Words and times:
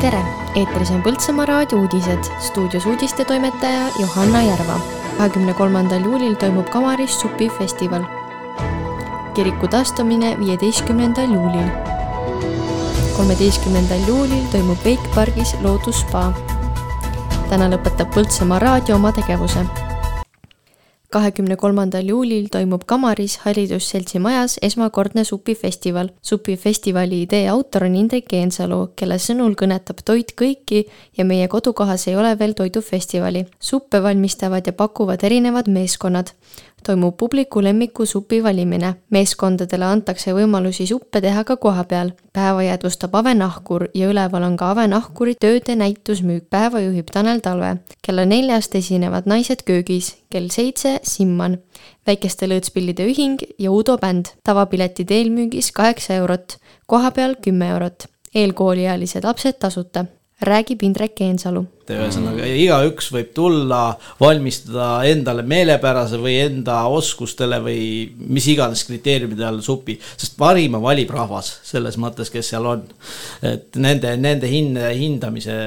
tere, 0.00 0.20
eetris 0.56 0.90
on 0.94 1.02
Põltsamaa 1.04 1.44
raadio 1.48 1.78
uudised, 1.82 2.28
stuudios 2.40 2.86
uudistetoimetaja 2.86 3.88
Johanna 3.98 4.42
Järva. 4.42 4.78
kahekümne 5.18 5.54
kolmandal 5.54 6.04
juulil 6.04 6.34
toimub 6.34 6.68
Kamaris 6.68 7.20
supifestival. 7.20 8.02
kiriku 9.34 9.68
taastamine 9.68 10.38
viieteistkümnendal 10.38 11.34
juulil. 11.34 11.68
kolmeteistkümnendal 13.16 14.00
juulil 14.06 14.44
toimub 14.52 14.78
Wake 14.86 15.14
pargis 15.14 15.54
loodusspa. 15.60 16.32
täna 17.50 17.68
lõpetab 17.68 18.08
Põltsamaa 18.14 18.58
raadio 18.58 18.96
oma 18.96 19.12
tegevuse 19.12 19.66
kahekümne 21.10 21.56
kolmandal 21.58 22.06
juulil 22.06 22.46
toimub 22.52 22.84
Kamaris 22.86 23.36
Haridusseltsi 23.44 24.18
majas 24.18 24.58
esmakordne 24.62 25.24
supifestival. 25.24 26.08
supifestivali 26.22 27.22
idee 27.22 27.48
autor 27.48 27.84
on 27.84 27.94
Indrek 27.94 28.28
Geensalu, 28.30 28.92
kelle 28.96 29.18
sõnul 29.18 29.56
kõnetab 29.58 30.04
toit 30.04 30.32
kõiki 30.42 30.84
ja 31.18 31.24
meie 31.24 31.48
kodukohas 31.48 32.06
ei 32.08 32.16
ole 32.16 32.38
veel 32.38 32.54
toidufestivali. 32.54 33.46
suppe 33.58 34.02
valmistavad 34.02 34.66
ja 34.66 34.72
pakuvad 34.72 35.24
erinevad 35.24 35.68
meeskonnad 35.68 36.30
toimub 36.86 37.16
publiku 37.16 37.62
lemmiku 37.62 38.06
supi 38.06 38.42
valimine. 38.42 38.94
meeskondadele 39.10 39.84
antakse 39.84 40.32
võimalusi 40.32 40.86
suppe 40.86 41.20
teha 41.20 41.44
ka 41.44 41.56
kohapeal. 41.56 42.12
päeva 42.32 42.62
jäädvustab 42.62 43.14
Ave 43.14 43.34
Nahkur 43.34 43.88
ja 43.94 44.10
üleval 44.10 44.42
on 44.42 44.56
ka 44.56 44.70
Ave 44.70 44.86
Nahkuri 44.88 45.34
tööde 45.34 45.76
näitusmüük. 45.76 46.44
päeva 46.50 46.80
juhib 46.80 47.10
Tanel 47.12 47.40
Talve. 47.40 47.76
kella 48.02 48.24
neljast 48.24 48.74
esinevad 48.74 49.26
Naised 49.26 49.62
köögis, 49.64 50.16
kell 50.30 50.48
seitse 50.48 51.00
Simman, 51.02 51.58
Väikeste 52.06 52.46
lõõtspillide 52.46 53.04
ühing 53.06 53.42
ja 53.58 53.70
Udo 53.70 53.98
bänd. 53.98 54.26
tavapiletid 54.44 55.10
eelmüügis 55.10 55.72
kaheksa 55.72 56.14
eurot, 56.14 56.56
kohapeal 56.86 57.34
kümme 57.42 57.68
eurot. 57.68 58.06
eelkooliealised 58.34 59.24
lapsed 59.24 59.58
tasuta 59.58 60.04
räägib 60.40 60.82
Indrek 60.82 61.16
Geensalu. 61.18 61.64
ühesõnaga 61.90 62.46
igaüks 62.46 63.10
võib 63.10 63.32
tulla, 63.34 63.80
valmistada 64.20 65.02
endale 65.10 65.42
meelepärase 65.42 66.20
või 66.22 66.36
enda 66.44 66.84
oskustele 66.86 67.58
või 67.64 67.82
mis 68.30 68.46
iganes 68.52 68.84
kriteeriumide 68.86 69.44
all 69.48 69.60
supi, 69.66 69.98
sest 70.16 70.38
parima 70.38 70.78
valib 70.82 71.10
rahvas 71.10 71.56
selles 71.66 71.98
mõttes, 71.98 72.30
kes 72.30 72.54
seal 72.54 72.66
on. 72.66 72.86
et 73.42 73.76
nende, 73.76 74.16
nende 74.16 74.48
hinde, 74.48 74.86
hindamise 74.94 75.58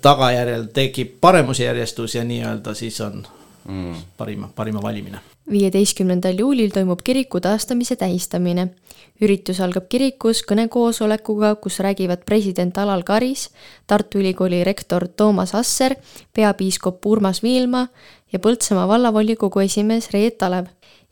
tagajärjel 0.00 0.68
tekib 0.74 1.16
paremusjärjestus 1.20 2.14
ja 2.14 2.24
nii-öelda 2.24 2.74
siis 2.78 3.00
on 3.00 3.24
mm. 3.64 3.94
parima, 4.16 4.48
parima 4.54 4.82
valimine 4.82 5.20
viieteistkümnendal 5.50 6.38
juulil 6.38 6.70
toimub 6.70 7.00
kiriku 7.04 7.40
taastamise 7.40 7.96
tähistamine. 7.96 8.68
üritus 9.20 9.58
algab 9.60 9.88
kirikus 9.88 10.40
kõnekoosolekuga, 10.48 11.54
kus 11.60 11.80
räägivad 11.84 12.22
president 12.24 12.78
Alal 12.78 13.02
Karis, 13.02 13.50
Tartu 13.86 14.18
Ülikooli 14.18 14.64
rektor 14.64 15.08
Toomas 15.08 15.54
Asser, 15.54 15.94
peapiiskop 16.32 17.06
Urmas 17.06 17.42
Viilma 17.42 17.88
ja 18.32 18.38
Põltsamaa 18.38 18.88
vallavolikogu 18.88 19.60
esimees 19.60 20.10
Reet 20.10 20.42
Alev. 20.42 20.66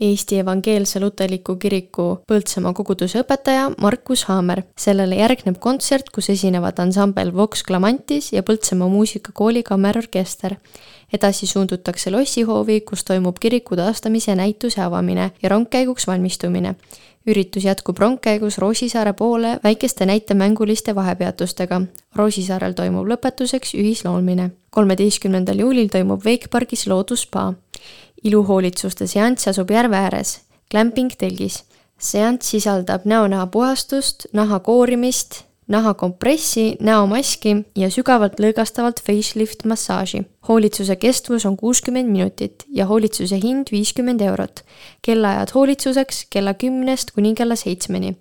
Eesti 0.00 0.38
Evangeelse 0.38 1.00
Luterliku 1.00 1.56
Kiriku 1.56 2.06
Põltsamaa 2.26 2.72
koguduse 2.74 3.20
õpetaja 3.22 3.68
Markus 3.80 4.24
Haamer. 4.24 4.62
sellele 4.78 5.16
järgneb 5.16 5.58
kontsert, 5.58 6.10
kus 6.10 6.30
esinevad 6.30 6.78
ansambel 6.78 7.34
Vox 7.34 7.62
Clamantis 7.62 8.32
ja 8.32 8.42
Põltsamaa 8.42 8.88
muusikakooli 8.88 9.62
kammerorkester 9.62 10.56
edasi 11.14 11.46
suundutakse 11.46 12.10
lossihoovi, 12.10 12.80
kus 12.80 13.04
toimub 13.04 13.38
kiriku 13.40 13.76
taastamise 13.76 14.34
näituse 14.34 14.82
avamine 14.82 15.30
ja 15.42 15.48
rongkäiguks 15.48 16.06
valmistumine. 16.06 16.74
üritus 17.26 17.64
jätkub 17.64 17.98
rongkäigus 17.98 18.58
Roosisaare 18.58 19.12
poole 19.12 19.60
väikeste 19.64 20.06
näitemänguliste 20.06 20.94
vahepeatustega. 20.94 21.80
Roosisaarel 22.16 22.72
toimub 22.72 23.06
lõpetuseks 23.06 23.74
ühisloomine. 23.74 24.50
kolmeteistkümnendal 24.70 25.58
juulil 25.58 25.88
toimub 25.88 26.26
Wake 26.26 26.48
pargis 26.50 26.86
loodusspa. 26.86 27.54
Iluhoolitsuste 28.24 29.06
seanss 29.06 29.48
asub 29.48 29.70
järve 29.70 29.96
ääres, 29.96 30.40
glamping 30.70 31.12
telgis. 31.18 31.64
seanss 31.98 32.50
sisaldab 32.50 33.04
näonaha 33.04 33.46
puhastust, 33.46 34.26
naha 34.32 34.58
koorimist, 34.60 35.44
nahakompressi, 35.68 36.76
näomaski 36.80 37.56
ja 37.76 37.88
sügavalt 37.90 38.40
lõõgastavalt 38.40 39.00
facelift 39.06 39.64
massaaži. 39.64 40.24
hoolitsuse 40.48 40.96
kestvus 40.96 41.46
on 41.46 41.56
kuuskümmend 41.56 42.10
minutit 42.10 42.64
ja 42.68 42.86
hoolitsuse 42.86 43.40
hind 43.42 43.72
viiskümmend 43.72 44.20
eurot. 44.20 44.64
kellaajad 45.02 45.54
hoolitsuseks 45.54 46.26
kella 46.30 46.54
kümnest 46.54 47.10
kuni 47.10 47.34
kella 47.34 47.56
seitsmeni. 47.56 48.16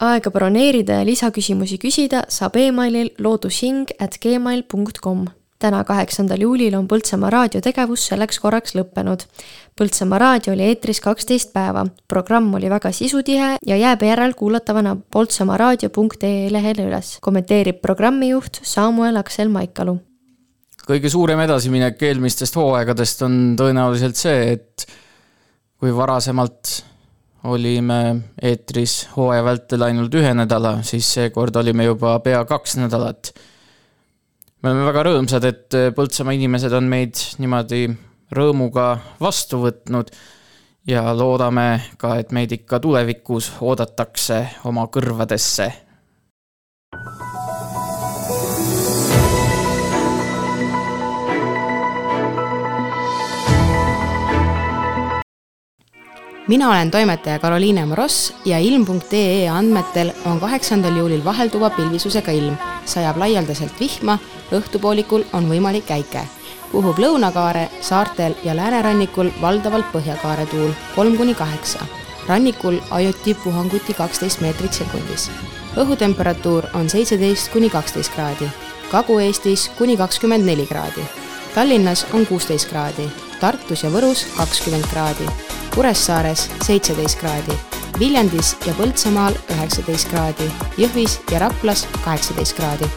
aega 0.00 0.30
broneerida 0.30 0.92
ja 0.92 1.04
lisaküsimusi 1.04 1.78
küsida 1.78 2.22
saab 2.28 2.56
emailil 2.56 3.10
loodushing 3.18 3.86
at 3.98 4.18
gmail 4.22 4.62
punkt 4.62 4.98
kom 4.98 5.26
täna, 5.62 5.82
kaheksandal 5.84 6.42
juulil 6.42 6.74
on 6.78 6.86
Põltsamaa 6.88 7.30
raadio 7.32 7.60
tegevus 7.64 8.06
selleks 8.10 8.38
korraks 8.42 8.74
lõppenud. 8.78 9.24
Põltsamaa 9.78 10.20
raadio 10.22 10.54
oli 10.54 10.68
eetris 10.70 11.00
kaksteist 11.02 11.52
päeva, 11.54 11.84
programm 12.08 12.52
oli 12.58 12.70
väga 12.70 12.92
sisutihe 12.94 13.56
ja 13.66 13.78
jääb 13.78 14.02
järelkuulatavana 14.06 14.96
poltsamaaraadio.ee 15.12 16.52
lehele 16.54 16.88
üles, 16.90 17.16
kommenteerib 17.22 17.82
programmijuht 17.82 18.62
Samuel 18.62 19.18
Aksel 19.20 19.50
Maikalu. 19.54 19.98
kõige 20.88 21.10
suurem 21.12 21.40
edasiminek 21.44 22.02
eelmistest 22.02 22.54
hooaegadest 22.56 23.22
on 23.26 23.34
tõenäoliselt 23.60 24.16
see, 24.16 24.54
et 24.54 24.86
kui 25.78 25.92
varasemalt 25.94 26.78
olime 27.44 27.98
eetris 28.42 29.08
hooaja 29.16 29.44
vältel 29.44 29.84
ainult 29.84 30.14
ühe 30.14 30.32
nädala, 30.34 30.78
siis 30.82 31.06
seekord 31.18 31.56
olime 31.56 31.84
juba 31.84 32.18
pea 32.24 32.40
kaks 32.48 32.78
nädalat 32.80 33.32
me 34.62 34.70
oleme 34.70 34.86
väga 34.88 35.04
rõõmsad, 35.06 35.44
et 35.48 35.76
äh, 35.78 35.90
Põltsamaa 35.94 36.34
inimesed 36.36 36.74
on 36.74 36.88
meid 36.90 37.18
niimoodi 37.38 37.86
rõõmuga 38.34 38.90
vastu 39.20 39.62
võtnud 39.62 40.10
ja 40.88 41.04
loodame 41.16 41.94
ka, 42.00 42.16
et 42.18 42.32
meid 42.34 42.52
ikka 42.56 42.80
tulevikus 42.82 43.52
oodatakse 43.60 44.40
oma 44.68 44.88
kõrvadesse 44.92 45.68
mina 56.48 56.70
olen 56.70 56.90
toimetaja 56.90 57.38
Karoliine 57.38 57.86
Moross 57.86 58.34
ja 58.44 58.58
ilm.ee 58.58 59.48
andmetel 59.48 60.10
on 60.24 60.40
kaheksandal 60.40 60.96
juulil 60.96 61.24
vahelduva 61.24 61.70
pilvisusega 61.70 62.30
ilm. 62.30 62.56
sajab 62.84 63.16
laialdaselt 63.16 63.80
vihma, 63.80 64.18
õhtupoolikul 64.52 65.24
on 65.32 65.48
võimalik 65.48 65.86
käike. 65.86 66.22
puhub 66.72 66.98
lõunakaare, 66.98 67.68
saartel 67.80 68.34
ja 68.44 68.56
läänerannikul 68.56 69.30
valdavalt 69.40 69.92
põhjakaare 69.92 70.46
tuul 70.46 70.72
kolm 70.96 71.16
kuni 71.16 71.34
kaheksa. 71.34 71.78
rannikul 72.28 72.80
ajuti 72.90 73.34
puhanguti 73.34 73.94
kaksteist 73.94 74.40
meetrit 74.40 74.72
sekundis. 74.72 75.30
õhutemperatuur 75.76 76.64
on 76.74 76.88
seitseteist 76.88 77.52
kuni 77.52 77.70
kaksteist 77.70 78.14
kraadi. 78.14 78.48
Kagu-Eestis 78.90 79.70
kuni 79.78 79.96
kakskümmend 79.96 80.44
neli 80.44 80.66
kraadi. 80.66 81.04
Tallinnas 81.54 82.06
on 82.12 82.26
kuusteist 82.26 82.68
kraadi, 82.68 83.10
Tartus 83.40 83.82
ja 83.82 83.90
Võrus 83.90 84.26
kakskümmend 84.36 84.86
kraadi 84.86 85.57
Kuressaares 85.78 86.48
seitseteist 86.66 87.20
kraadi, 87.20 87.54
Viljandis 88.00 88.56
ja 88.66 88.72
Põltsamaal 88.74 89.36
üheksateist 89.54 90.10
kraadi, 90.10 90.50
Jõhvis 90.74 91.20
ja 91.30 91.44
Raplas 91.44 91.84
kaheksateist 92.00 92.58
kraadi 92.58 92.90